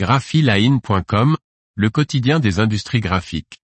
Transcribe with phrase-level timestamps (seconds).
[0.00, 1.36] graphiline.com,
[1.74, 3.60] le quotidien des industries graphiques.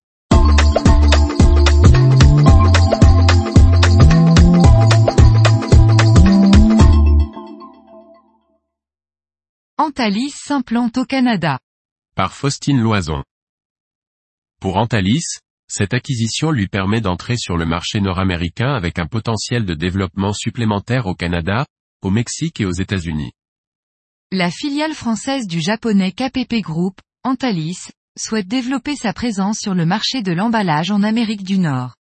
[9.78, 11.58] Antalis s'implante au Canada.
[12.14, 13.24] Par Faustine Loison.
[14.60, 19.72] Pour Antalis, cette acquisition lui permet d'entrer sur le marché nord-américain avec un potentiel de
[19.72, 21.64] développement supplémentaire au Canada,
[22.02, 23.32] au Mexique et aux États-Unis.
[24.38, 30.20] La filiale française du japonais KPP Group, Antalis, souhaite développer sa présence sur le marché
[30.20, 31.94] de l'emballage en Amérique du Nord.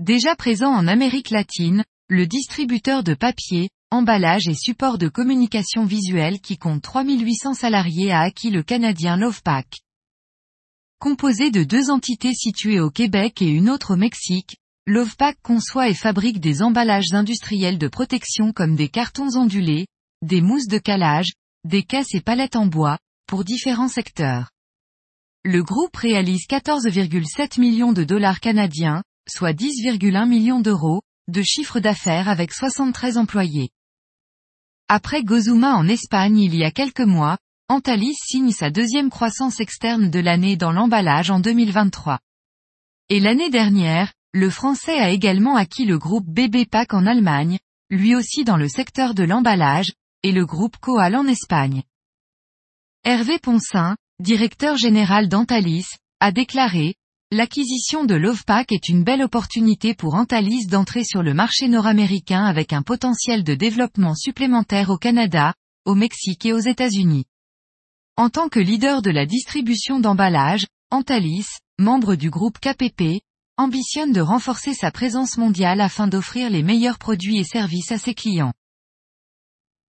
[0.00, 6.40] Déjà présent en Amérique latine, le distributeur de papier, emballage et support de communication visuelle
[6.40, 9.68] qui compte 3800 salariés a acquis le Canadien Lovepack.
[10.98, 14.56] Composé de deux entités situées au Québec et une autre au Mexique,
[14.88, 19.86] Lovepack conçoit et fabrique des emballages industriels de protection comme des cartons ondulés,
[20.26, 21.32] des mousses de calage,
[21.64, 22.98] des caisses et palettes en bois,
[23.28, 24.50] pour différents secteurs.
[25.44, 32.28] Le groupe réalise 14,7 millions de dollars canadiens, soit 10,1 millions d'euros, de chiffre d'affaires
[32.28, 33.70] avec 73 employés.
[34.88, 40.10] Après Gozuma en Espagne il y a quelques mois, Antalis signe sa deuxième croissance externe
[40.10, 42.18] de l'année dans l'emballage en 2023.
[43.10, 47.58] Et l'année dernière, le français a également acquis le groupe BB Pack en Allemagne,
[47.90, 49.92] lui aussi dans le secteur de l'emballage,
[50.26, 51.84] et le groupe Coal en Espagne.
[53.04, 55.86] Hervé Poncin, directeur général d'Antalis,
[56.18, 56.96] a déclaré,
[57.30, 62.72] L'acquisition de Lovepack est une belle opportunité pour Antalis d'entrer sur le marché nord-américain avec
[62.72, 67.26] un potentiel de développement supplémentaire au Canada, au Mexique et aux États-Unis.
[68.16, 71.46] En tant que leader de la distribution d'emballage, Antalis,
[71.78, 73.22] membre du groupe KPP,
[73.58, 78.14] ambitionne de renforcer sa présence mondiale afin d'offrir les meilleurs produits et services à ses
[78.14, 78.54] clients.